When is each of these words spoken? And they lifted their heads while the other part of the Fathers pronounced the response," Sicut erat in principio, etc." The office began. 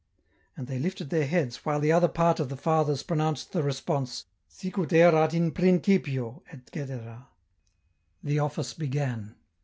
And 0.57 0.65
they 0.65 0.79
lifted 0.79 1.11
their 1.11 1.27
heads 1.27 1.57
while 1.57 1.79
the 1.79 1.91
other 1.91 2.07
part 2.07 2.39
of 2.39 2.49
the 2.49 2.57
Fathers 2.57 3.03
pronounced 3.03 3.51
the 3.51 3.61
response," 3.61 4.25
Sicut 4.49 4.91
erat 4.91 5.31
in 5.35 5.51
principio, 5.51 6.41
etc." 6.51 7.27
The 8.23 8.39
office 8.39 8.73
began. 8.73 9.35